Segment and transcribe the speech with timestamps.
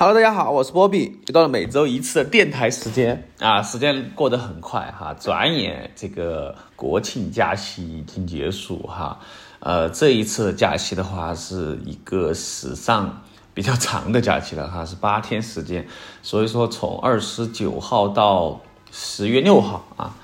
[0.00, 3.28] Hello，大家好，我是波比，又到了每周一次的电台时间。
[3.40, 9.18] 啊，时间过得很快哈，转眼这个国庆假期已经结束哈，
[9.58, 15.84] 呃，这一次的假期的话是一个史上比较长的假期了哈，是八天时间，
[16.22, 18.60] 所以说从二十九号到
[18.92, 20.14] 十月六号啊，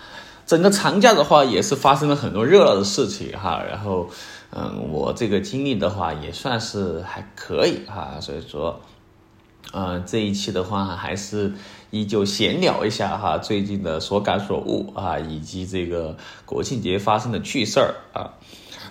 [0.46, 4.09] 整个长假的话也是发生了很多热闹的事情哈，然后
[4.52, 8.80] 嗯，我这个经历的话也算是还可以哈，所以说。
[9.72, 11.52] 呃，这一期的话还是
[11.91, 18.34] 依旧闲聊一下哈，最近的所感所悟啊，以及这个国庆节发生的趣事儿啊。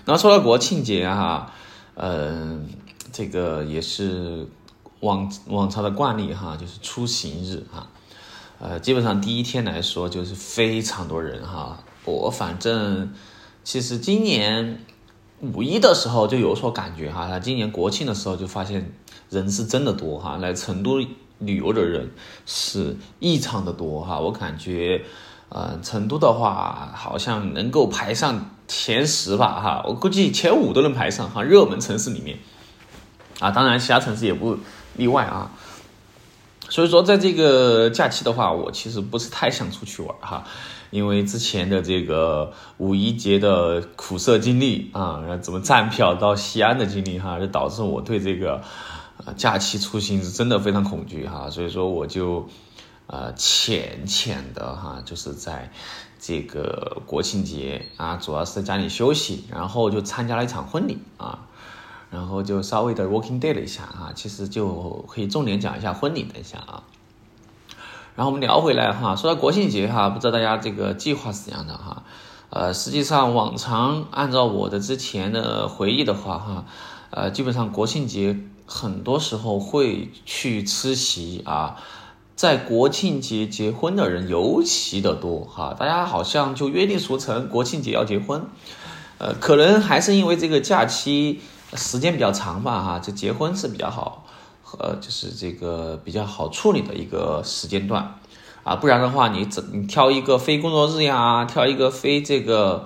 [0.06, 1.52] 那说到国庆节哈，
[1.96, 2.68] 嗯，
[3.14, 4.46] 这个也是
[5.00, 7.88] 往往常的惯例哈，就是出行日哈。
[8.60, 11.84] 呃，基本上第一天来说就是非常多人哈。
[12.06, 13.14] 我反正
[13.64, 14.80] 其实今年
[15.54, 18.94] 五一的时候就有所感觉哈，今年国庆的时候就发现。
[19.30, 21.00] 人是真的多哈，来成都
[21.40, 22.12] 旅游的人
[22.46, 25.04] 是异常的多哈，我感觉，
[25.50, 32.38] 呃，成都的话好像能够排上前十吧哈，我估计前五都能排上哈，热门城市里面，
[33.40, 34.56] 啊，当然其他城市也不
[34.98, 35.50] 例外啊，
[36.70, 40.44] 所以说在这个假期的话，我其实不是太想出去玩哈，
[40.94, 48.62] 因为之前的这个五一节的苦涩经历啊，然后怎么站票到西安的经历哈，就导致我对这个。
[49.26, 52.50] 啊，假期出行是真的非常恐惧哈，所以说我就，
[53.06, 55.72] 呃，浅浅的哈，就是在
[56.20, 61.48] 这个国庆节啊，主要是在家里休息，然后就参加了一场婚礼啊，
[62.10, 66.84] 然后就稍微的 working day 了一下啊，其实就可以重点讲一下婚礼等一下啊，
[68.16, 72.04] 然后我们聊回来哈，说到国庆节哈，不知道大家这个计划是怎样的哈，
[72.50, 76.66] 呃，实际上往常按照我的之前的回忆的话哈，
[77.12, 78.38] 呃，基本上国庆节。
[78.66, 81.76] 很多时候会去吃席啊，
[82.34, 88.46] 在国庆节结婚的人尤其的多哈，大家好像就约定俗成国庆节要结婚，
[89.18, 91.42] 呃，可能还是因为这个假期
[91.76, 94.23] 时间比较长吧哈，这结婚是比较好，
[94.80, 98.16] 呃，就是这个比较好处理的一个时间段
[98.64, 102.86] 啊，不然的话你怎你挑一个非工作日呀，挑一个非这个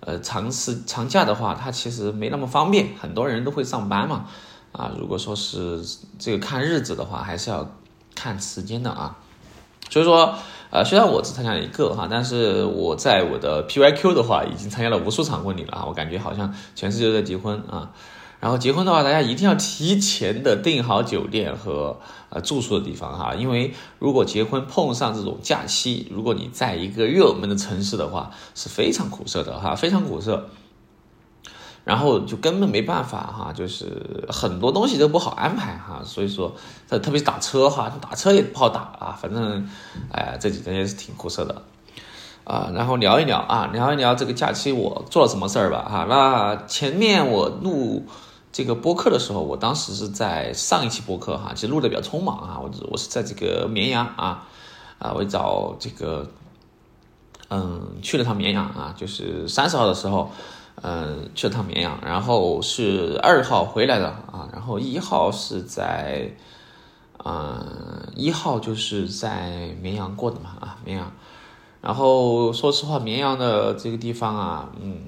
[0.00, 4.26] 呃长时长假的话，它其实没那么方便，很多人都会上班嘛。
[4.72, 5.82] 啊，如果说是
[6.18, 7.70] 这个看日子的话，还是要
[8.14, 9.16] 看时间的啊。
[9.88, 10.34] 所以说，
[10.70, 15.84] 呃，虽然我只参加了一个哈，但是我在我的 PYQ 的话，已经参加了无数场婚礼了啊。
[15.86, 17.90] 我感觉好像全世界都在结婚啊。
[18.40, 30.48] 然后结婚的话，大家一定要提前的订好酒店和呃住宿的地方哈，因为如果结婚碰上这种假期，如果你在一个热门的城市的话，是非常苦涩的哈，非常苦涩。
[31.84, 36.54] 然后就根本没办法哈，就是很多东西都不好安排哈，所以说，
[36.86, 39.66] 特特别是打车哈，打车也不好打啊，反正，
[40.12, 41.62] 哎，这几天也是挺苦涩的，
[42.44, 46.06] 啊，然后聊一聊啊，聊一聊这个假期我做了什么事儿吧哈。
[46.06, 48.04] 那前面我录
[48.58, 54.48] 这个播客的时候，我当时是在上一期播客哈，其实录的比较匆忙啊，我我是在这个绵阳啊，
[54.98, 56.28] 啊，我找这个，
[57.50, 60.32] 嗯，去了趟绵阳啊，就是三十号的时候。
[60.82, 66.36] 嗯，去了趟绵阳，然后是二号回来的啊，然后一号是在，
[67.24, 71.12] 嗯，一号就是在绵阳过的嘛啊，绵阳，
[71.80, 75.00] 然后说实话，绵阳的这个地方啊，嗯，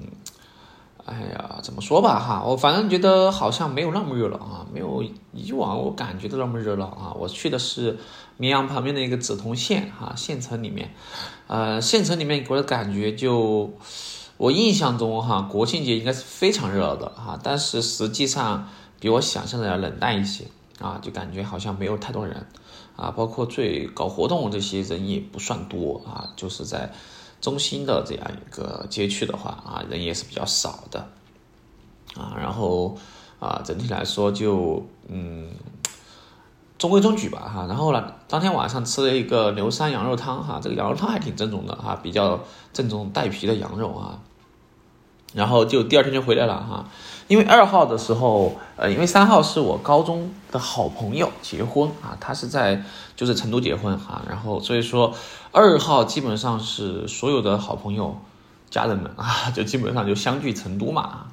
[1.05, 5.03] 哎呀，怎么说吧哈，我反正觉得好像没有那么热闹啊，没有
[5.33, 7.13] 以往我感觉的那么热闹啊。
[7.17, 7.97] 我去的是
[8.37, 10.93] 绵阳旁边的一个梓潼县哈，县城里面，
[11.47, 13.71] 呃，县城里面给我的感觉就。
[14.37, 18.67] 我印象中哈，国庆节应该是非常热闹的哈，但是实际上
[18.99, 20.45] 比我想象的要冷淡一些
[20.79, 22.47] 啊，就感觉好像没有太多人
[22.95, 26.91] 啊，包括最搞活动这些人也不算多啊，就是在
[27.41, 31.09] 中心的这样一个街区的话啊，人也是比较少的
[32.15, 32.95] 啊，然后
[33.39, 35.49] 啊，整体来说就嗯
[36.77, 42.39] 中规中矩吧哈，然后呢，当天晚上吃了一个牛山羊肉汤哈，这个羊肉汤还挺正宗的哈，比较
[42.71, 44.19] 正宗带皮的羊肉啊。
[45.33, 46.89] 然后就第二天就回来了哈，
[47.31, 52.83] 因为二号的时候，呃，因为三号是我高中的好朋友结婚啊，他是在
[53.15, 55.13] 就是成都结婚哈，然后所以说
[55.53, 58.17] 二号基本上是所有的好朋友
[58.69, 61.27] 家人们 啊，就基本上就相聚成都嘛，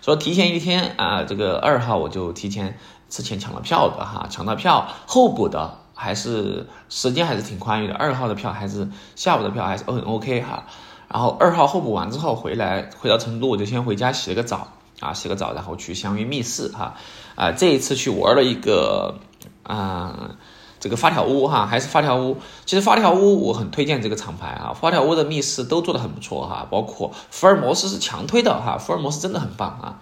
[0.00, 2.78] 所以提前一天啊，这个二号我就提前
[3.08, 10.64] 之前抢了票的哈，抢到票候补的还是时间还是挺宽裕的，二号的票还是下午的票还是很 OK 哈。
[11.08, 14.68] 然后二号候补完之后回来，回到成都我就先回家洗了个澡
[15.00, 16.94] 啊，洗个澡，然后去相约密室哈，
[17.34, 19.18] 啊，这一次去玩了一个
[19.62, 20.36] 啊，
[20.80, 22.36] 这个发条屋哈，还是发条屋。
[22.64, 30.00] 其实发条屋我很推荐这个厂牌啊，发条屋的密室都做得很不错哈，包括福尔摩斯是强推的哈，福尔摩斯真的很棒啊。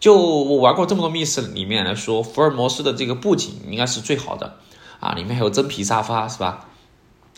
[0.00, 4.56] 就我玩过这么多密室里面来说，福尔摩斯的这个布景应该是最好的
[5.00, 6.66] 啊，里面还有真皮沙发是吧？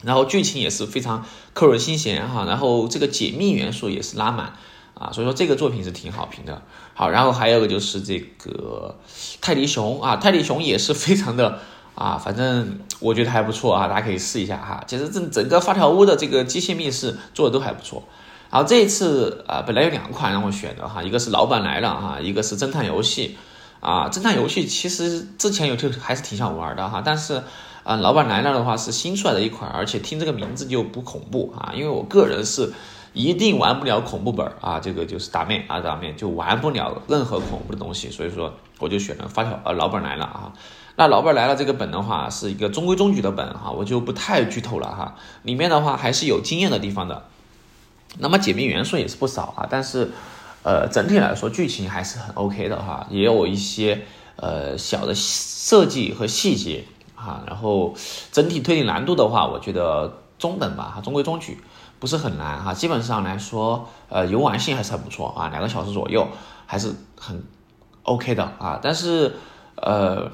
[0.02, 4.54] 然后剧情也是非常扣人心弦哈，然后这个解密元素也是拉满
[4.98, 6.62] 啊，所以说这个作品是挺好评的。
[6.94, 8.96] 好，然后还有个就是这个
[9.42, 11.58] 泰迪熊啊，泰迪熊也是非常的
[11.94, 14.82] 啊，反正我觉得还不错啊，大家可以试一下哈。
[14.86, 18.02] 其实这整个发条屋的这个机械密室做的都还不错。
[18.50, 23.36] 然后这一次啊，本来有两款让我选的哈，一个是老板来了哈，一个是侦探游戏
[23.80, 24.08] 啊。
[24.08, 27.42] 侦探游戏其实之前有就还是挺想玩的哈，但是。
[27.86, 32.72] 啊，老板来了的话是新出来的一款，而且听这个名字就不恐怖啊，因为我个人是
[33.16, 40.52] 一定玩不了恐怖本啊，这个就是打面啊打面就玩不了任何恐怖的东西，所以说我就选了发条呃老本来了啊，
[40.96, 47.24] 那老板来了这个本的话是一个中规中矩的本哈，我就不太剧透了哈，里面的话还是有惊艳的地方的，
[48.18, 50.10] 那么解密元素也是不少啊，但是
[50.62, 54.02] 呃整体来说剧情还是很 OK 的哈，也有一些
[54.36, 56.84] 呃小的设计和细节。
[57.16, 57.94] 啊，然后
[58.30, 61.58] 整体推理难度的话，我觉得中等吧，中规中矩，
[61.98, 62.74] 不是很难哈。
[62.74, 66.28] 基本上来说，呃，游玩性还是很不错啊，两个小时左右
[66.66, 67.42] 还是很
[68.02, 68.78] OK 的啊。
[68.82, 69.36] 但是，
[69.76, 70.30] 呃，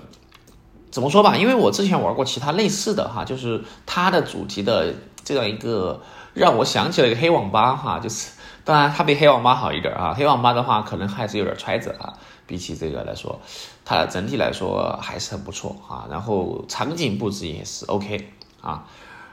[0.91, 1.37] 怎么说吧？
[1.37, 4.94] 因为我之前玩过其他类似的哈，就是它的主题的
[5.25, 6.00] 这样一个，
[6.35, 8.32] 让我想起了一个黑网吧哈，就是
[8.64, 10.14] 当然它比黑网吧好一点啊。
[10.14, 12.14] 黑网吧的话，可能还是有点揣子啊。
[12.44, 13.41] 比起这个来说，
[13.85, 16.06] 它整体来说还是很不错啊。
[16.11, 18.31] 然后场景布置也是 OK
[18.61, 18.85] 啊，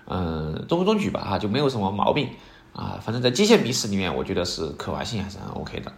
[0.10, 2.30] 嗯，中规中矩吧啊，就没有什么毛病
[2.74, 3.00] 啊。
[3.02, 5.94] 反正在机械密室里面，我觉得是可玩性还是很 OK 的。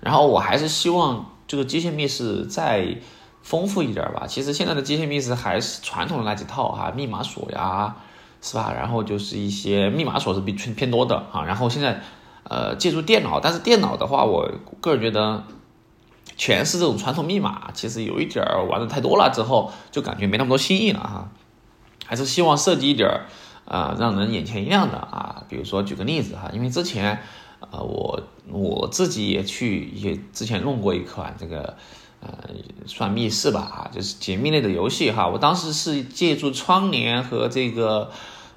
[0.00, 2.98] 然后我还是希望这个机械密室再
[3.42, 4.26] 丰富一点吧。
[4.26, 7.96] 其实现在的机械密室还是传统的那几套哈，密码锁呀，
[8.42, 8.72] 是吧？
[8.74, 11.44] 然后就是一些密码锁是比偏偏多的啊。
[11.44, 12.02] 然后现在
[12.44, 14.50] 呃借助电脑，但是电脑的话，我
[14.80, 15.44] 个人觉得。
[16.36, 21.28] 全是这种传统密码，其实有一点儿玩的太多了，之后就感觉没那么多新意了哈。
[22.08, 23.26] 还是希望设计一点儿
[23.66, 25.44] 啊，让人眼前一亮的啊。
[25.48, 27.20] 比如说举个例子哈，因为之前
[27.70, 31.76] 呃我我自己也去也之前弄过一款这个
[32.20, 32.30] 呃
[32.86, 35.28] 算密室吧啊，就是解密类的游戏哈。
[35.28, 38.10] 我当时是借助窗帘和这个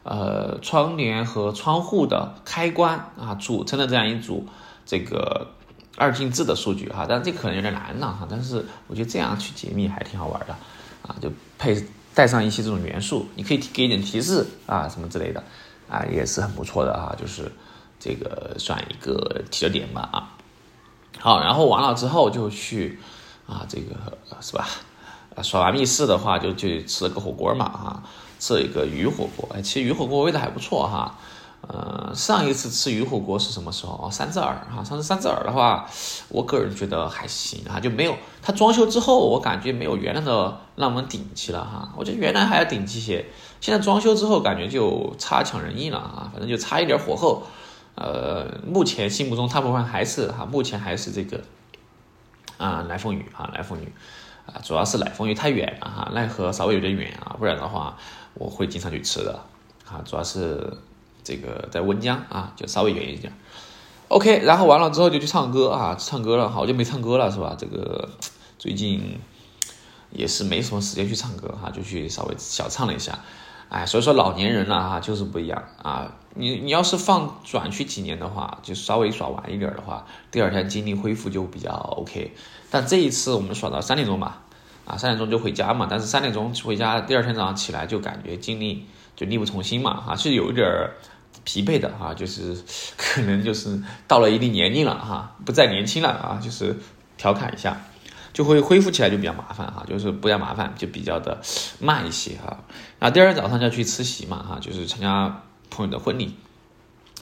[0.03, 4.47] 呃窗帘和窗户的开关啊组成的这样一组
[4.85, 5.51] 这个。
[5.97, 8.25] 二进制的数据哈，但这可能有点难了哈。
[8.27, 10.55] 但是我觉得这样去解密还挺好玩的
[11.05, 11.75] 啊，就配
[12.13, 15.43] 带上一些这种元素，你可以给一点提示啊什么之类的
[15.89, 17.15] 啊，也是很不错的啊。
[17.19, 17.51] 就是
[17.99, 20.37] 这个算一个提点吧啊。
[21.19, 22.99] 好，然后完了之后就去
[23.47, 24.67] 啊这个是吧？
[25.41, 28.03] 耍完密室的话就去吃了个火锅嘛啊，
[28.37, 31.17] 吃了一个鱼火锅，哎，其实鱼火锅味道还不错哈。
[31.67, 34.09] 呃，上一次吃鱼火锅是什么时候啊？
[34.09, 35.87] 三只耳哈，上次三只耳的话，
[36.27, 41.93] 我个人觉得还行哈，就没有它装修之后，我感觉没有原来的那么顶级了哈。
[41.95, 43.23] 我觉得原来还要顶级些，
[43.61, 47.43] 现在装修之后感觉就差强人意了啊，反正就差一点火候。
[47.93, 51.41] 呃，目前心目中大部分还是哈，目前还是这个
[52.57, 53.93] 啊，来凤鱼啊，来凤鱼
[54.47, 57.95] 啊，主要是来凤鱼太远了哈，奈何稍微有点远啊，不然的话
[58.33, 59.39] 我会经常去吃的
[59.87, 60.75] 啊，主要是。
[61.23, 63.33] 这个在温江啊，就稍微远一点。
[64.07, 67.55] OK，然后完了之后就去唱歌啊，唱歌了，好久没唱歌了是吧？
[67.57, 68.09] 这个
[68.57, 69.19] 最近
[70.11, 73.19] 也是没什么时间去唱歌哈，就去稍微小唱了一下。
[73.69, 76.11] 哎，所以说老年人了哈，就是不一样啊。
[76.33, 82.33] 你你要是放转去几年的话，就稍微耍晚一点的话，第二天精力恢复就比较 OK。
[82.69, 84.41] 但这一次我们耍到三点钟吧，
[84.85, 85.87] 啊，三点钟就回家嘛。
[85.89, 90.91] 但是三点钟回家，第二天早上起来就感觉精力就力不从心嘛，哈，是有一点儿。
[91.43, 92.55] 疲惫的哈，就是
[92.95, 96.77] 可能就是到了一定年龄了哈，不再年轻了啊，就是
[97.17, 97.81] 调侃一下，
[98.31, 101.41] 就会恢复起来就比较麻烦哈，就是不要麻烦，就比较的
[101.79, 102.59] 慢一些哈。
[102.99, 105.41] 那第二天早上就要去吃席嘛哈，就是参加
[105.71, 106.35] 朋友的婚礼。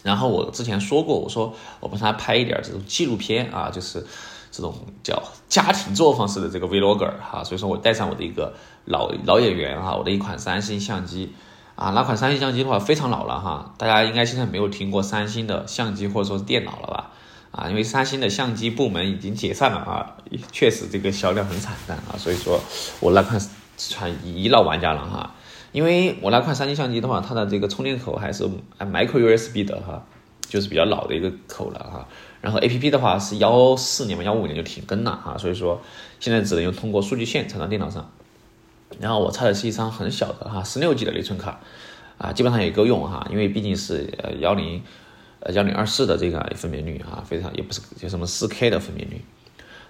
[0.03, 4.05] 然后我之前说过，我说我帮他拍一点这种纪录片啊，就是
[4.51, 8.53] 这种叫家庭作坊式的这个 vlogger 哈，所以说我带上我的一个
[8.83, 11.31] 老老演员哈，我的一款三星相机。
[11.79, 17.11] 啊，那款三星相机的话非常老了哈，大家应该现在没有听过三星的相机或者说是电脑了吧？
[17.51, 20.17] 啊，因为三星的相机部门已经解散了啊，
[20.51, 22.59] 确实这个销量很惨淡啊，所以说
[22.99, 23.39] 我那款
[23.77, 25.33] 算遗老玩家了哈，
[25.71, 28.43] 因为我那款三星相机的话，它的这个充电口还是
[28.79, 30.03] micro USB 的哈，
[30.49, 32.05] 就是比较老的一个口了哈，
[32.41, 35.79] 然后 A P P 的话是幺四年嘛，幺五年就停更了哈，所以说
[36.19, 38.11] 现在只能用通过数据线传到电脑上。
[38.99, 41.59] 然后我插的是一张很小的哈，十六 G 的内存卡，
[42.17, 44.81] 啊，基本上也够用哈，因为毕竟是呃幺零
[45.39, 49.21] 呃幺零二四的这个分辨率啊，非常也不是就什么四 K 的分辨率。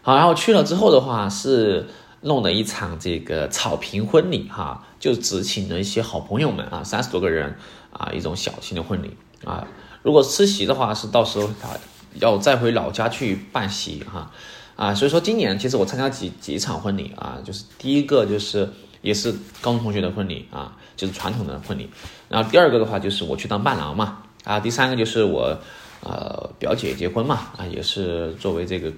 [0.01, 1.87] 好，然后去了之后的话是
[2.21, 7.55] 弄了一场这个草坪婚礼哈，就只请了一些好朋友们啊，三十多个人
[7.91, 9.15] 啊，一种小型的婚礼
[9.45, 9.65] 啊。
[10.03, 11.73] 如果吃席的话，是到时候啊
[12.15, 14.31] 要再回老家去办席哈
[14.75, 14.93] 啊。
[14.93, 18.69] 所以说今年其实我参加几几场婚礼啊，就是第一个就是。
[19.01, 21.89] 也是高中同学的婚礼啊，就是传统的婚礼。
[22.27, 25.57] 然后第二个的话就是我去当伴郎嘛，啊，第三个就是我
[26.01, 28.91] 呃表姐结婚嘛，啊，也是作为这个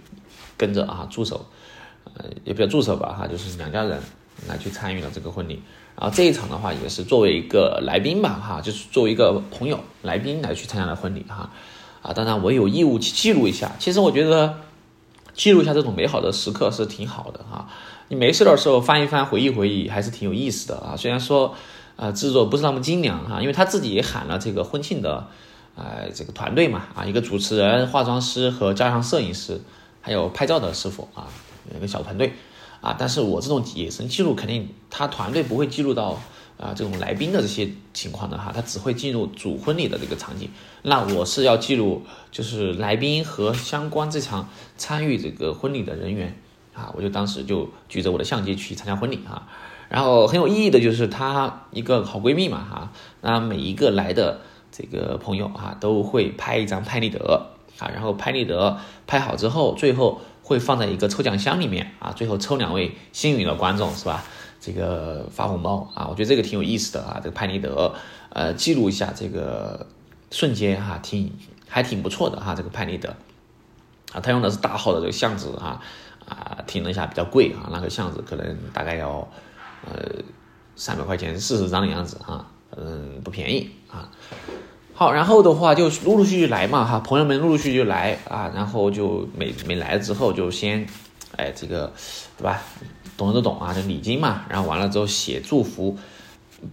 [0.58, 1.46] 跟着啊助手，
[2.15, 4.00] 呃也比较助手吧哈，就是两家人
[4.48, 5.62] 来去参与了这个婚礼。
[5.96, 11.50] 然后这一场的话也是作为一个来宾吧哈，就是作为一个朋友来宾来去参加的婚礼哈，
[12.01, 13.72] 啊，当然我有义务去记录一下。
[13.77, 14.58] 其实我觉得
[15.34, 17.67] 记录一下这种美好的时刻是挺好的哈。
[18.12, 20.98] 你没事的时候翻一翻，回忆回忆，还是挺有意思的啊。
[20.98, 21.56] 虽然说，
[21.96, 25.27] 呃，制作不是那么精良哈，因为他自己也喊了这个婚庆的，
[25.75, 29.62] 呃，这个团队嘛啊，一个主持人、化妆师和加上摄影师，
[30.01, 31.30] 还有拍照的师傅啊，
[31.74, 32.34] 一个小团队
[32.82, 32.94] 啊。
[33.00, 36.22] 但是我这种野生记录，肯定他团队不会记录到
[36.58, 40.50] 啊这种来宾的这些情况的哈，他只会进入主婚礼的这个场景。
[40.82, 46.36] 那我是要记录，就是来宾和相关这场参与这个婚礼的人员。
[46.81, 49.43] 啊，我就当时就举着我的相机去参加婚礼哈，
[49.88, 64.23] 然后很有意义的就是她一个好闺蜜嘛哈，那每一个来的这个朋友哈都会拍一张拍立得啊，然后拍立得拍好之后，最后会放在一个抽奖箱里面啊，最后抽两位幸运的观众是吧？
[64.59, 67.93] 这个发红包啊，我觉得这个挺有意思的啊，这个拍立得
[68.29, 69.88] 呃记录一下这个
[70.31, 71.31] 瞬间哈，挺
[71.67, 73.15] 还挺不错的哈，这个拍立得
[74.13, 75.81] 啊，他用的是大号的这个相纸啊。
[76.31, 79.27] 啊，停了一下，比较贵啊，那个巷子可能大概要，
[79.85, 79.93] 呃，
[80.75, 82.47] 三百块钱四十张的样子啊，
[82.77, 84.09] 嗯，不便宜啊。
[84.93, 90.88] 好，然后的话就陆陆续续来嘛哈，朋友们陆陆续续来啊，然后就没没来之后就先，
[91.35, 91.91] 哎，这个
[92.38, 92.61] 对吧？
[93.17, 95.97] 懂的都懂啊，就礼金嘛，然后完了之后写祝福，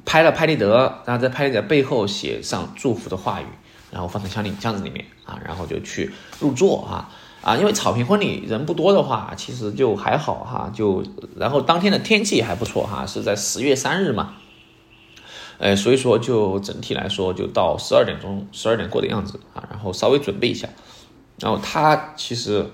[0.05, 3.47] 拍了拍立得，然后在拍立得背后写上祝福的话语，
[3.91, 7.11] 然后放在箱里箱子里面啊，然后就去入座啊。
[7.41, 11.05] 啊，因为草坪婚礼人不多的话，其实就还好哈，就
[11.37, 14.35] 然后当天的天气还不错哈，是在十月三日嘛，
[15.59, 20.69] 呃，所以说就整体来说就到十二点钟，十二点过的样子啊，然后稍微准备一下，
[21.39, 22.67] 然后她其实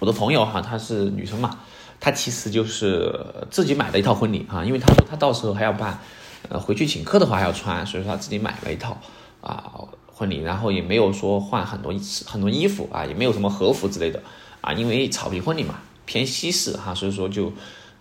[0.00, 1.60] 我的朋友哈，她是女生嘛，
[2.00, 6.00] 她其实就是自己买了一套婚礼啊，因为她说她到时候还要办，
[6.48, 8.98] 呃，回去请客的话还要穿，所以说她自己买了一套
[9.40, 9.72] 啊。
[10.22, 11.92] 婚礼，然后也没有说换很多
[12.26, 14.22] 很多衣服啊，也没有什么和服之类的
[14.60, 17.52] 啊，因为草坪婚礼嘛，偏西式哈，所以说就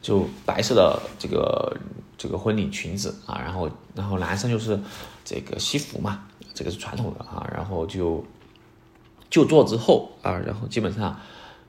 [0.03, 1.75] 就白色的这个
[2.19, 4.79] 这个婚礼裙子啊，然后然后男生就是
[5.25, 8.23] 这个西服嘛，这个是传统的啊，然后就
[9.31, 11.19] 就坐之后啊，然后基本上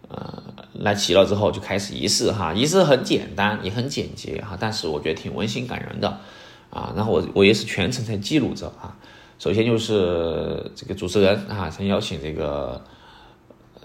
[0.09, 0.43] 呃
[0.75, 6.21] 来齐了之后就开始仪式哈，仪式很简单也很简洁哈，但是我觉得挺温馨感人的
[6.69, 8.99] 啊，然后我我也是全程在记录着啊。
[9.43, 12.81] 首先就是这个主持人啊，先邀请这个，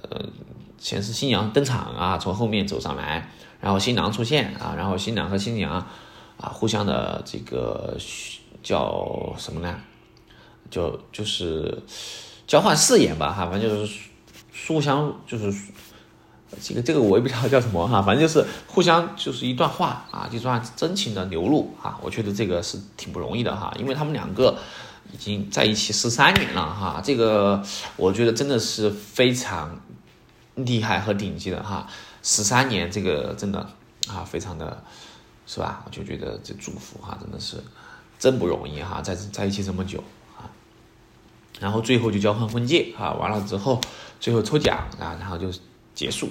[0.03, 0.23] 呃，
[0.77, 5.83] 先是新娘登场啊，从后面走上来，然后新郎出现啊，然后新郎和新娘
[6.39, 7.97] 啊，互相的这个
[8.61, 9.75] 叫什么呢？
[10.69, 11.81] 就就是
[12.45, 13.99] 交换誓言吧，哈，反正就是
[14.67, 15.51] 互相就是
[16.61, 24.55] 这个这个我也不知道叫什么哈，反正就是互相就是一段话啊，一段真情的流露啊，我觉得这个是挺不容易的哈，因为他们两个。
[25.13, 27.63] 已经在一起十三年了哈，这个
[27.95, 29.79] 我觉得真的是非常
[30.55, 31.87] 厉害和顶级的哈，
[32.23, 33.59] 十三年这个真的
[34.07, 34.83] 啊，非常的，
[35.45, 35.83] 是吧？
[35.85, 37.57] 我就觉得这祝福哈，真的是
[38.19, 40.03] 真不容易哈，在在一起这么久
[40.37, 40.49] 啊，
[41.59, 43.79] 然后最后就交换婚戒啊，完了之后
[44.19, 45.51] 最后抽奖啊，然后就
[45.93, 46.29] 结束，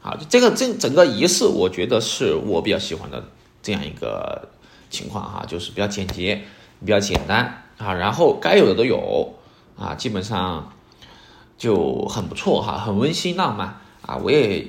[0.00, 3.24] 好，这个这整个仪式我觉得是我比较喜欢的
[3.62, 4.48] 这样一个
[4.90, 6.44] 情况哈，就是比较简洁，
[6.80, 7.62] 比较简单。
[7.78, 9.34] 啊，然后该有的都有
[9.78, 10.72] 啊，基本上
[11.58, 14.16] 就很不错哈，很温馨浪漫啊。
[14.16, 14.66] 我也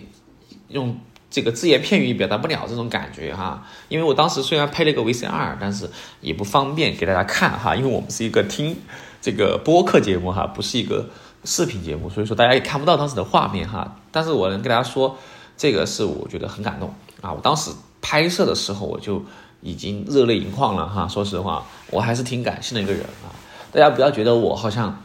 [0.68, 1.00] 用
[1.30, 8.76] 这个只言片语表达不了这种感觉哈，因为我当时虽然拍了个 VCR，但是也不方便给大家看哈，因为我们是一个听
[9.22, 11.10] 这个播客节目哈，不是一个
[11.46, 13.96] 视频节目，所以说大家也看不到当时的画面哈。
[14.12, 15.16] 但是我能跟大家说，
[15.56, 17.32] 这个是我觉得很感动啊。
[17.32, 17.72] 我当时
[18.02, 19.24] 拍摄的时候我就。
[19.68, 23.28] 已经热泪盈眶了哈，说实话，我还是挺感性的一个人啊。
[23.74, 25.04] 大家不要觉得我好像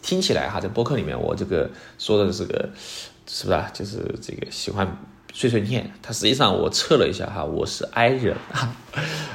[0.00, 1.68] 听起来哈，在播客里面我这个
[1.98, 2.70] 说的这个
[3.26, 3.68] 是不是啊？
[3.72, 4.96] 就是这个喜欢
[5.32, 5.92] 碎碎念。
[6.00, 8.68] 他实际上我测了一下哈，我是 I 人哈，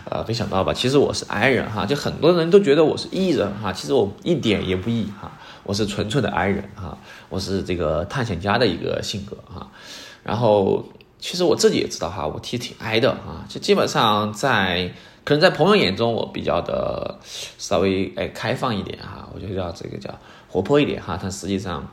[0.09, 0.73] 呃， 没想到吧？
[0.73, 5.33] 其实我是 I 人哈，就很多人都觉得我是 E 人哈，其实我一点也不 E 哈，
[5.63, 9.69] 我是纯粹的 I 人哈，我是这个探险家的一个性格哈。
[10.23, 10.85] 然后
[11.19, 14.91] 其实我自己也知道哈，我其实挺 I 的啊，就基本上在
[15.23, 17.19] 可能在朋友眼中我比较的
[17.57, 21.87] 稍微哎开放一点哈，我就叫这个叫活泼一点哈，但实际上。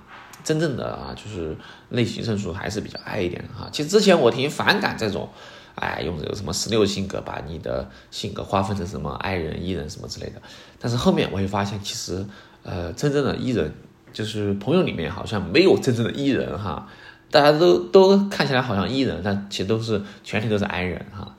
[0.45, 1.57] 真正的啊，就是
[1.89, 3.69] 内心深处还是比较爱一点的哈。
[3.73, 5.29] 其实之前我挺反感这种，
[5.75, 10.41] 哎，用这个什么十六性格把你的性格划分成什么爱人、艺人什么之类的。
[10.79, 12.25] 但是后面我会发现，其实
[12.63, 13.75] 呃，真正的艺人
[14.13, 16.87] 就是朋友里面好像没有真正的艺人哈。
[17.31, 21.35] 大家都都看起来好像艺人，但其实都是全体都是 I 人哈，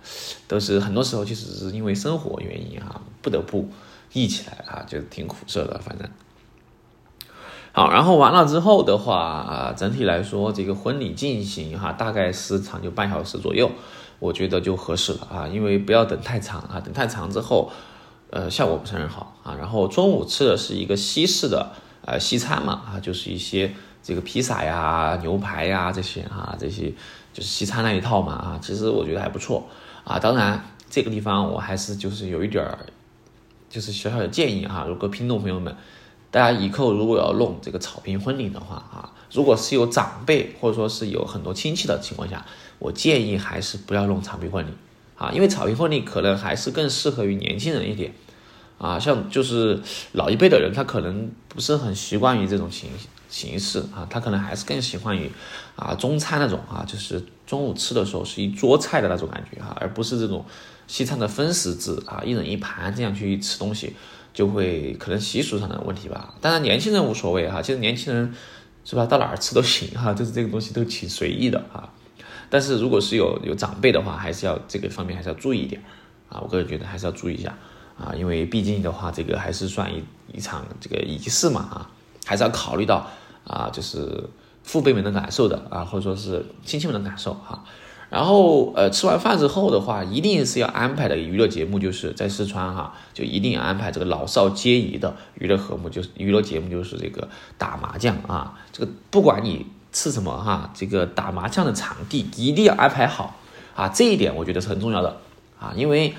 [0.48, 3.70] 都是很多时候其实是因为生活原因哈，不得不
[4.14, 6.08] 艺起来啊，就挺苦涩的，反正。
[7.72, 13.70] 好，然后完了之后的话啊，整体来说，这个婚礼进行哈，大概时长就半小时左右，
[14.18, 17.72] 我觉得就合适了啊，因为不要等太长啊，等太长之后，
[18.32, 19.56] 呃，效果不是很好啊。
[19.60, 21.72] 然后中午吃的是一个西式的
[22.04, 23.76] 呃西餐嘛啊，就是一些
[24.08, 26.90] 这个披萨呀、牛排呀这些啊，这些
[27.34, 29.68] 就是西餐那一套嘛啊，其实我觉得还不错
[30.06, 30.18] 啊。
[30.18, 32.80] 当然这个地方我还是就是有一点儿，
[33.70, 35.76] 就是小小的建议哈，如果听众朋友们。
[36.30, 42.46] 大家以后如果要弄这个草坪婚礼的话，啊，如果是有长辈或者说是有很多亲戚的情况下，
[42.80, 44.72] 我建议还是不要弄草坪婚礼，
[45.16, 48.12] 啊，因为草坪婚礼可能还是更适合于年轻人一点，
[48.78, 52.90] 啊，像就是老一辈的人，他可能不是很习惯于这种形
[53.30, 55.32] 形式啊，他可能还是更喜欢于
[55.76, 60.46] 啊中餐那种啊，就是中午吃的时候是一桌菜的那种感觉哈，而不是这种
[60.88, 63.96] 西餐的分食制啊，一人一盘这样去吃东西。
[64.34, 68.32] 就会可能习俗上的问题吧，当然年轻人无所谓哈，其实年轻人
[68.86, 71.90] 是吧，到哪儿吃都行哈，就是这个东西都挺随意的啊。
[72.48, 75.82] 但是如果是有有长辈的话，还是要这个方面还是要注意一点
[76.30, 76.40] 啊。
[76.40, 77.58] 我个人觉得还是要注意一下
[77.98, 81.90] 啊，因为毕竟的话，这个还是算一一场这个仪式嘛啊，
[82.28, 83.08] 还是要考虑到
[83.46, 84.30] 啊，就是
[84.62, 87.64] 父辈们的感受的啊，或者说是亲戚们的感受哈。
[88.10, 98.58] 然后，呃，吃完饭之后的话，一定是要安排的娱乐节目，就是在四川哈，就一定安排这个老少皆宜的娱乐和睦，就是娱乐节目，就是这个打麻将啊。
[98.72, 103.36] 这个不管你吃什么哈，这个打麻将的场地一定要安排好
[103.76, 103.90] 啊。
[103.90, 105.18] 这一点我觉得是很重要的
[105.60, 106.14] 啊，因为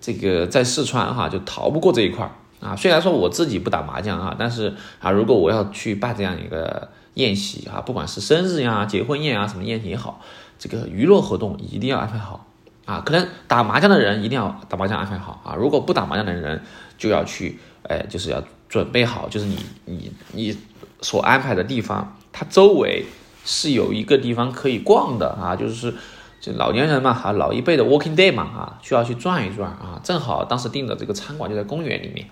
[0.00, 2.30] 这个在四川哈就逃不过这一块儿
[2.62, 2.76] 啊。
[2.76, 10.20] 虽然说我自己不打麻将啊，但是啊，如果我要去办这样一个宴席啊，不管是生日呀、结婚宴啊，什么宴席也好。
[10.58, 12.46] 这个娱乐活动一定要安排好
[12.84, 13.02] 啊！
[13.04, 15.56] 可能打麻将的人一定要打麻将安排好啊！
[15.56, 16.62] 如果不打麻将的人
[16.96, 20.56] 就要去，哎，就是要准备好，就是你你你
[21.00, 23.06] 所安排的地方，它周围
[23.44, 25.56] 是有一个地方可以逛的啊！
[25.56, 25.92] 就是
[26.40, 30.00] 就老年人嘛，哈，老一辈的 walking day 嘛，啊，需要去转一转啊！
[30.04, 32.28] 正好当时订的这个餐馆就在公园里面，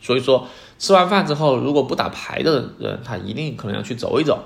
[0.00, 0.46] 所以说
[0.78, 4.42] 吃完饭之后，如果不打牌的人，他一定可能要去走一走。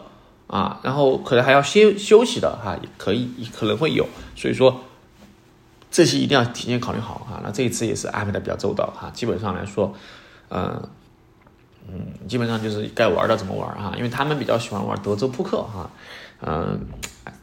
[0.49, 3.27] 啊，然后可能还要休休息的哈，也可以
[3.59, 4.83] 可能会有，所以说
[5.91, 7.41] 这些一定要提前考虑好哈。
[7.43, 9.95] 那这一次也是安排的比较周到哈，基本上来说，
[10.51, 10.83] 嗯
[11.89, 15.91] 嗯，基本上就是该玩的怎么玩哈，因为他们比较喜欢玩德州扑克哈，
[16.43, 16.79] 嗯，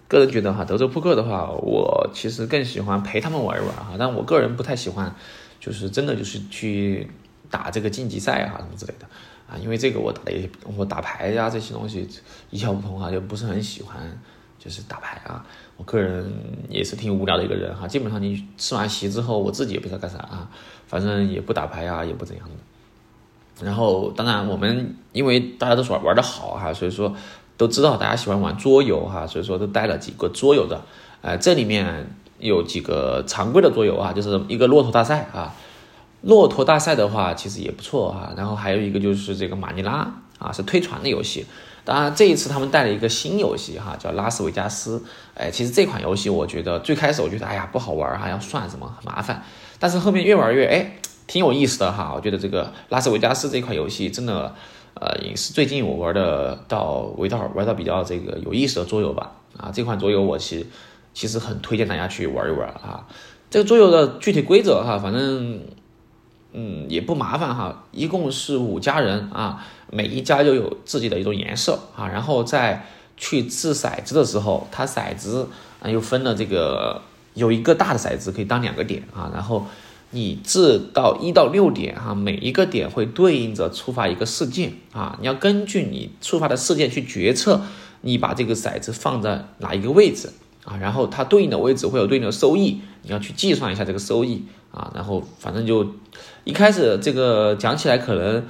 [0.07, 5.15] 个人觉得哈，德州扑克的话，我其实更喜欢陪他们玩一玩哈，但我个人不太喜欢，
[5.59, 7.09] 就是真的就是去
[7.49, 9.07] 打这个晋级赛啊什么之类的。
[9.47, 12.07] 啊，因为这个我打的我打牌呀这些东西
[12.51, 13.97] 一窍不通啊，就不是很喜欢，
[14.59, 15.43] 就是打牌啊。
[15.75, 16.31] 我个人
[16.69, 20.47] 也是挺无聊的一个人哈，基本上你吃完席之后，我自己也不知道干啥啊，
[20.85, 23.65] 反正也不打牌啊，也不怎样的。
[23.65, 27.15] 然后当然我们因为大家都玩玩的好哈，所以说
[27.57, 30.79] 都知道大家喜欢玩桌游哈，所以说都带了几个桌游的。
[31.21, 35.55] 呃，这里面有几个常规的桌游啊，就是一个骆驼大赛啊。
[36.21, 38.33] 骆驼大赛的话，其实也不错哈。
[38.35, 41.45] 然后还有一个就是这个马尼拉啊，是推船的游戏。
[41.85, 45.01] 当然这一次他们带了一个新游戏哈，叫拉斯维加斯。
[45.33, 49.41] 哎，其实这款游戏我觉得最开始我觉得哎呀不好玩哈，要算什么很麻烦。
[49.79, 52.11] 但是后面越玩越哎挺有意思的哈。
[52.13, 54.53] 我觉得这个拉斯维加斯这款游戏真的
[54.95, 59.31] 呃也是最近我玩的到玩到玩到比较这个有意思的桌游吧。
[59.57, 60.67] 啊，这款桌游我其实
[61.13, 63.07] 其实很推荐大家去玩一玩啊。
[63.49, 65.61] 这个桌游的具体规则哈，反正。
[66.53, 72.85] 嗯，也不麻烦哈，一共是五家人啊，每一家又有自己的一种颜色啊，然后在
[73.17, 75.47] 去掷骰子的时候，它骰子
[75.81, 77.01] 啊又分了这个，
[77.35, 79.67] 有一个大的骰子可以当两个点啊，然后
[80.11, 87.61] 你掷到一到六点哈，每一个点会对应着触发一个事件啊，你要根据你触发的事件去决策，
[88.01, 90.31] 你把这个骰子放在哪一个位置。
[90.65, 94.43] 啊，然后它对应的位置会有对应的收益，你要去计算一下这个收益
[94.79, 95.85] 啊，然后反正就
[96.45, 98.43] 一开始这个讲起来可能。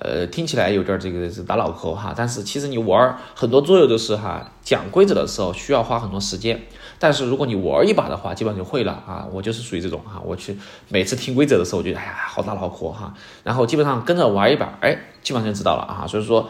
[0.00, 6.60] 呃，听起来有点这个是打脑壳哈，但是其实你玩很多桌游都是哈，讲规则的时候需要花很多时间，
[6.98, 9.24] 但是如果你玩一把的话，基本上就会了啊。
[9.32, 16.04] 我就是属于这种哈，我去每次听规则的时候，我觉得哎呀好打脑壳哈，然后基本上跟着玩一把，哎，基本上就知道了啊。
[16.08, 16.48] 所以说，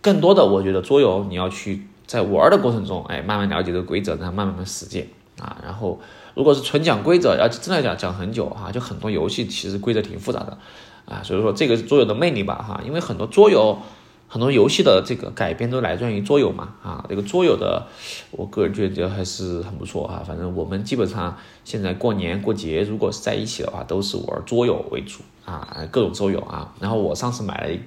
[0.00, 5.08] 更多的我觉得桌游你要去在玩的过程中，哎，慢慢了解这个规则，然后慢慢的实践
[5.40, 5.56] 啊。
[5.64, 6.00] 然后
[6.34, 10.58] 如果是纯讲规则，要真的讲讲很久哈，就很多游戏其实规则挺复杂的。
[11.06, 13.78] 啊，所以说这个桌游的魅力吧，哈，因为很多桌游、
[14.26, 17.86] 很多游戏的这个改编都来源于桌游嘛，啊，这个桌游的，
[18.30, 20.24] 我个人觉得还是很不错啊。
[20.26, 26.72] 反正我们基本上现在过年过节，如果是在一起的话，都是玩桌游为主啊，各种桌游啊。
[26.80, 27.78] 然后我上次买了一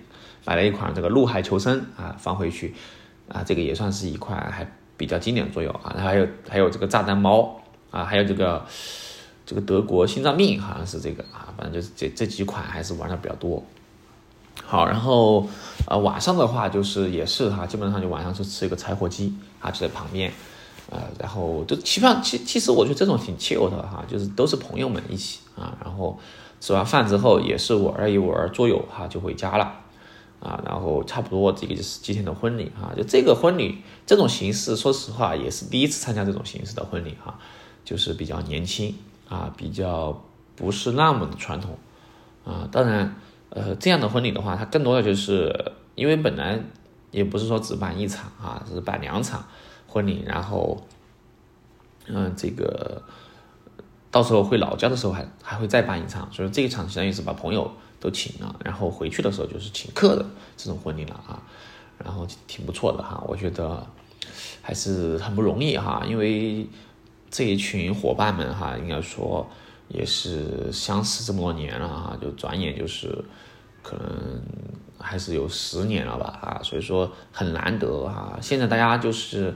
[0.46, 2.76] 买了一款这个《陆海求生》啊，放回去
[3.28, 5.92] 啊，这个也算是一款还比较经典桌游啊。
[5.96, 7.60] 然后还有还有这个炸弹猫
[7.98, 8.66] 啊，还有这个。
[9.50, 13.64] 这个德国心脏病好像是这个啊，反正就是这这几款还是玩的比较多。
[14.62, 15.48] 好，然后
[15.88, 20.30] 呃晚上的话就是也是哈，基本上就晚上就吃一个柴火鸡啊，就在旁边，
[20.90, 26.20] 呃，然后就基本上其其实我觉得这种挺 chill 的哈，就是都是朋友们一起啊，然后
[26.60, 29.64] 吃完饭之后也是玩一玩桌游哈，就回家了
[30.42, 37.40] 啊，然后差不多这个就是今天的婚礼哈，就这个婚礼这种形式，说实话也是第一次参加这种形式的婚礼哈，
[37.88, 38.94] 就是比较年轻。
[39.30, 40.24] 啊，比较
[40.56, 41.78] 不是那么的传统，
[42.46, 43.14] 啊，当然，
[43.50, 46.58] 呃，这样的婚礼的话，它更多的就是因为本来
[47.12, 49.46] 也不是说只办一场啊，是办两场
[49.86, 50.82] 婚礼，然后，
[52.06, 53.02] 嗯，这个
[54.10, 57.70] 到时候回老家的时候还还会再办一场，所以这一场相当于是把朋友
[58.00, 61.44] 都请了，然后回去的时候就是请客的这种婚礼了啊，
[61.98, 63.86] 然后挺不错的哈，我觉得
[64.62, 66.66] 还是很不容易哈，因为。
[67.30, 69.48] 这一群伙伴们哈，应该说
[69.90, 73.24] 也是相识这么多年了哈，就转眼就是
[73.84, 74.42] 可能
[74.98, 78.38] 还是有十年了吧啊，所以说很难得哈。
[78.42, 79.54] 现在大家就是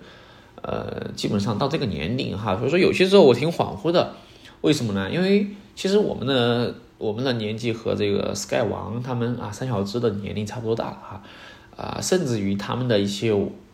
[0.62, 4.14] 呃，基本上到这个年龄哈，所以说有些时候我挺恍惚的，
[4.62, 5.10] 为什么呢？
[5.10, 11.24] 因为其实我们的我们的年纪和这个 Sky 王他们啊，三小只的年龄差不多大了哈
[11.78, 13.34] 啊，甚至于他们的一些。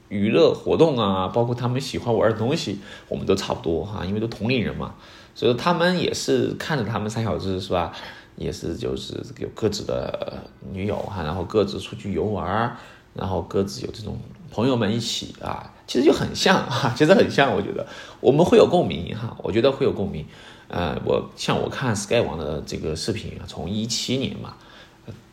[0.10, 4.96] 娱乐活动啊，包括他们喜欢玩的东西，我们都差不多哈，因为都同龄人嘛，
[5.36, 7.92] 所以他们也是看着他们三小只是吧，
[8.36, 12.78] 也是就是有各自的女友哈，然后各自出去游玩，
[13.14, 14.18] 然后各自有这种
[14.50, 17.86] 朋友们一起啊，其实就很像哈， 其实很像，我觉得。
[18.22, 20.26] 我们会有共鸣哈，我觉得会有共鸣，
[20.70, 24.56] 呃，我像我看 Sky 王的这个视频啊，从一七年嘛，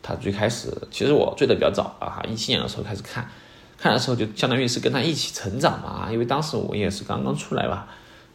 [0.03, 3.29] 他最开始其实我追的比较早啊哈，一七年的时候开始看。
[3.77, 7.87] 看的时候就相当于是跟他一起成长嘛，因为当时我也是刚刚出来吧，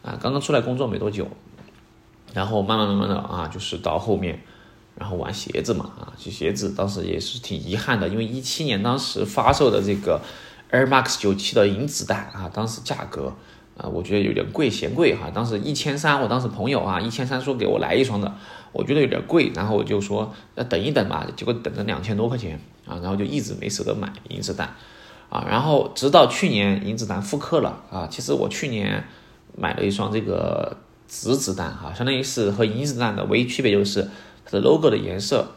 [0.03, 1.27] 啊，刚刚出来工作没多久，
[2.33, 4.41] 然后慢慢慢慢的啊，就是到后面，
[4.95, 10.21] 然后玩鞋子嘛，啊，这鞋子当时也是挺遗憾的，因为一七年当时发售的这个
[10.71, 13.33] Air Max 九七的银子弹啊，当时价格
[13.77, 18.33] 啊，我觉得有点贵，嫌贵哈，当时一千三，我当时朋友啊一千三说给我来一双的，
[18.71, 24.73] 我觉得有点贵，然后我就说那等一等吧，结果等了两千多块钱啊，然后就一直没舍得买银子弹。
[25.31, 29.05] 啊，然后直到去年银子弹复刻了啊，其实我去年
[29.57, 30.75] 买了一双这个
[31.07, 34.09] 紫子弹哈，相当于是和银子弹的唯一区别就是
[34.43, 35.47] 它的 logo 的颜色，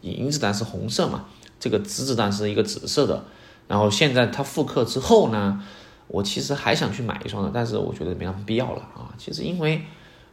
[0.00, 1.26] 银子弹是红色嘛，
[1.60, 3.22] 这个紫子弹是一个紫色的。
[3.66, 5.62] 然后现在它复刻之后呢，
[6.06, 9.12] 我其实还想去买一双的，但是我觉得没那么必要了啊。
[9.18, 9.82] 其实因为，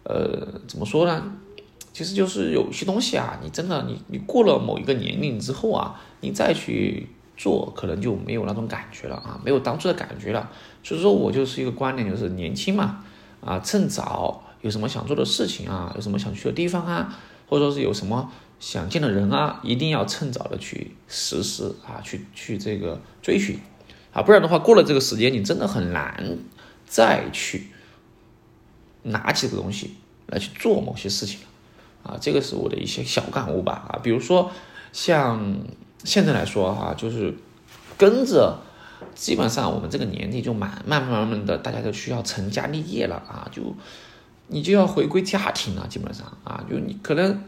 [0.04, 1.34] 呃，怎么说呢？
[1.92, 7.10] 其实就是有些东西啊，你真的你你过了某一个年龄之后啊，你再去。
[7.38, 10.50] 做可能就没有那种感觉了啊，没有当初的感觉了。
[10.84, 13.04] 所以说我就是一个观点，就是年轻嘛，
[13.42, 17.18] 啊，趁早有什么想做的事情啊，有什么想去的地方啊，
[17.48, 23.60] 或者说是有什么想见的人啊，一定要趁早的去实施啊，去去这个追寻
[24.14, 26.38] 啊，不然的话过了这个时间，你真的很难
[26.86, 27.68] 再去
[29.04, 29.96] 拿起这个东西
[30.28, 32.18] 来去做某些事情了啊。
[32.22, 34.52] 这个是我的一些小感悟吧啊，比如说
[34.94, 35.58] 像。
[36.06, 37.34] 现在来说哈，就是
[37.98, 38.60] 跟着，
[39.14, 43.76] 基本上我们这个年纪就慢慢慢慢慢的，大家都需要成家立业了啊，就
[44.48, 47.44] 你就要回归家庭了，基本上啊，就你可能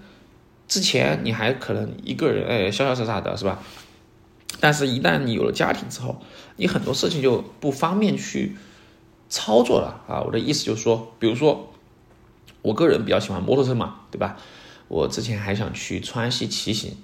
[0.67, 3.60] 之前你还可能一个人哎潇潇洒洒的是吧？
[4.60, 6.20] 但是，一旦你有了家庭之后，
[6.56, 8.56] 你很多事情就不方便去
[9.30, 10.22] 操作了啊。
[10.26, 11.72] 我的意思就是说，比如说，
[12.63, 14.36] 我个人比较喜欢摩托车嘛，对吧？
[14.88, 16.98] 我之前还想去川西骑行。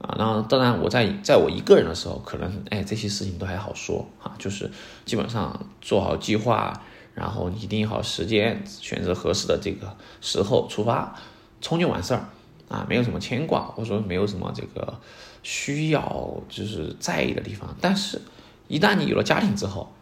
[0.00, 4.70] 啊，那当然，我在在我一个人的时候，可能哎这些事情都还好说啊，就是
[5.04, 6.82] 基本上做好计划，
[7.14, 11.14] 然后拟定好时间，选择合适的这个时候出发，
[11.60, 12.24] 冲就完事儿
[12.68, 14.98] 啊，没有什么牵挂，或者说没有什么这个
[15.42, 17.76] 需要就是在意的地方。
[17.78, 18.22] 但是，
[18.68, 19.92] 一旦你有了家庭之后，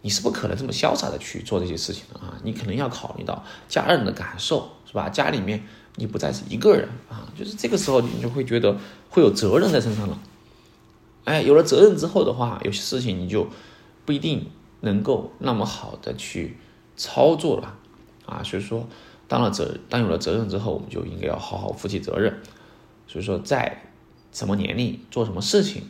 [0.00, 2.38] 你是不可能这么潇洒的去做这些事情的啊！
[2.42, 5.10] 你可能要考虑到家人的感受，是吧？
[5.10, 5.62] 家里面
[5.96, 8.78] 你不再是一个人啊，就是这个时候你就会觉得
[9.10, 10.18] 会有责任在身上了。
[11.24, 13.46] 哎，有了责任之后的话，有些事情你就
[14.04, 14.46] 不一定
[14.80, 16.56] 能够那么好的去
[16.96, 17.78] 操作了
[18.26, 18.42] 啊。
[18.42, 18.88] 所以说，
[19.28, 22.40] 当了责当有了责任之后，我们就应该要好好负起责任。
[23.06, 23.82] 所以说，在
[24.32, 25.82] 什么年龄做什么事情，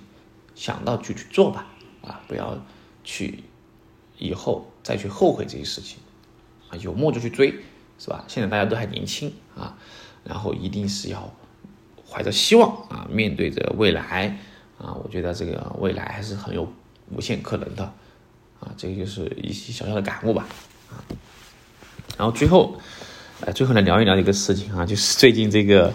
[0.54, 1.66] 想到就去做吧
[2.02, 2.58] 啊，不要
[3.04, 3.44] 去。
[4.18, 5.98] 以后再去后悔这些事情，
[6.68, 7.58] 啊，有梦就去追，
[7.98, 8.24] 是吧？
[8.26, 9.76] 现在大家都还年轻啊，
[10.24, 11.32] 然后一定是要
[12.08, 14.38] 怀着希望啊，面对着未来
[14.78, 16.66] 啊，我觉得这个未来还是很有
[17.10, 17.84] 无限可能的
[18.60, 20.46] 啊，这个就是一些小小的感悟吧
[20.90, 20.98] 啊。
[22.18, 22.76] 然后最后，
[23.40, 25.92] 呃，最后来聊一聊一个事情啊，就是最近这个，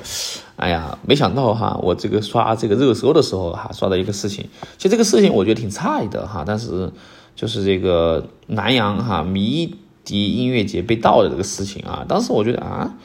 [0.55, 6.91] 哎呀，没想到哈，我这个刷这个热搜的时候哈，刷到一个事情，其实这个事情我觉得挺差异的哈，但是。
[7.37, 9.75] 就是这个南阳哈迷
[10.07, 12.95] 第一音乐节被盗的这个事情啊，当时我觉得啊，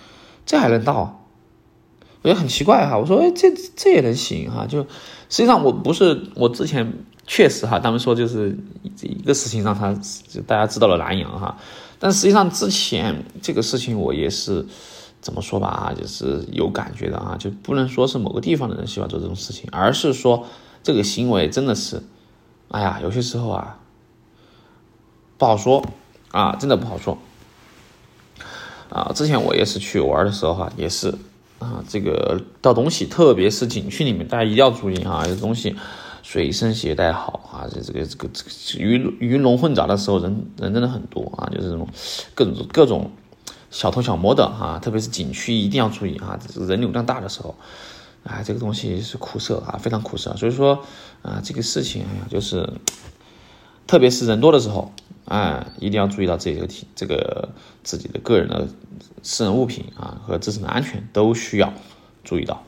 [0.47, 1.27] 这还能盗？
[2.23, 2.97] 我觉得很奇怪哈。
[2.97, 4.65] 我说哎，这这也能行哈？
[4.69, 4.89] 就实
[5.29, 6.93] 际上我不是我之前
[7.27, 8.57] 确实哈，他们说就是
[9.03, 9.93] 一个事情让他
[10.47, 11.59] 大家知道了南阳哈，
[11.99, 14.65] 但实际上之前这个事情我也是
[15.21, 20.47] 怎么说吧啊，就是有感觉的啊，就不能说是某个地方的人喜欢做这种事情，而是说
[20.85, 22.01] 这个行为真的是，
[22.69, 23.79] 哎呀，有些时候啊。
[25.39, 25.85] 不好说
[26.33, 27.17] 啊，真的不好说
[28.89, 29.13] 啊！
[29.15, 31.15] 之前我也是去玩的时候哈，也是
[31.59, 35.77] 啊，这个到东西，特别是景区里面，大家一定要注意啊，这东西
[36.23, 37.69] 随身携带好啊。
[37.73, 41.89] 这这个这个这个鱼鱼龙混杂的时候，人人真的很多啊，就是这种
[42.35, 43.11] 各种各种
[43.71, 47.55] 小偷小摸的啊，特别是景区一定要注意啊，人流量大的时候，
[48.25, 50.37] 啊，这个东西是苦涩啊，非常苦涩。
[50.37, 50.85] 所以说
[51.23, 52.69] 啊，这个事情哎呀，就是
[53.87, 54.93] 特别是人多的时候。
[55.25, 57.51] 啊，一定要注意到这个体，这个
[57.85, 58.67] 自己的个人的
[59.23, 61.73] 私人物品啊和自身的安全都需要
[62.25, 62.65] 注意到，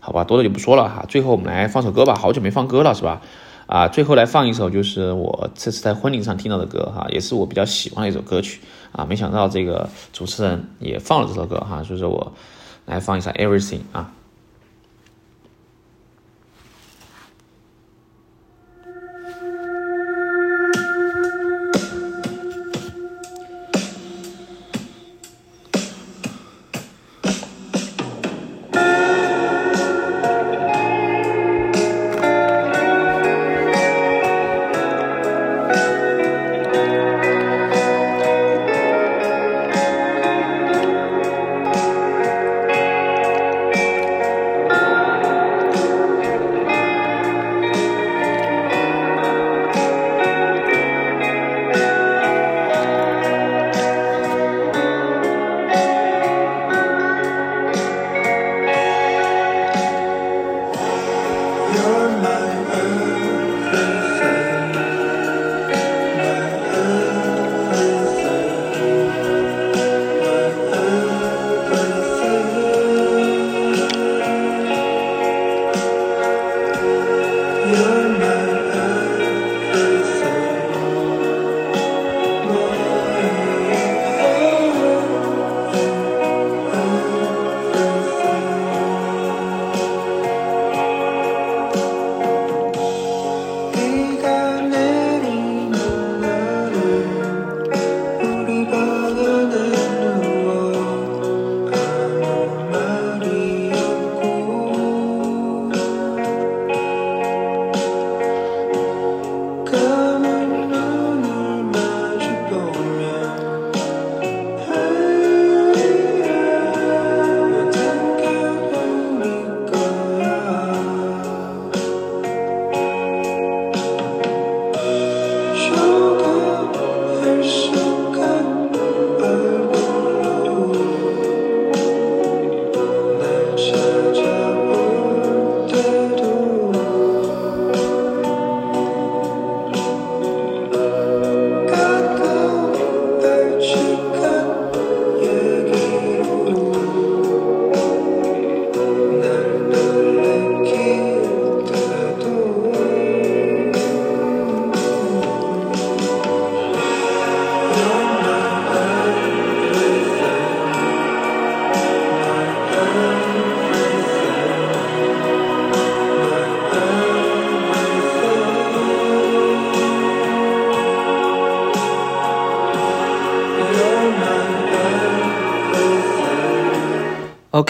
[0.00, 1.06] 好吧，多的就不说了哈。
[1.08, 3.22] 最后我们来放首歌吧，好久没放歌了是吧？
[3.66, 9.06] 啊，最后来放一首就是我这次在婚礼上听到的歌哈，也是我比较喜欢的一首歌曲啊。
[9.06, 12.32] 没想到这个主持人也放了这首歌哈，所以说我
[12.84, 14.12] 来放一下 Everything 啊。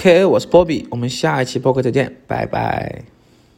[0.00, 3.02] OK，我是波比，我们下一期播客再见，拜拜。